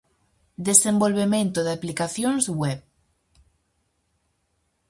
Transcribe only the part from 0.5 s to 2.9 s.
Desenvolvemento de aplicacións web.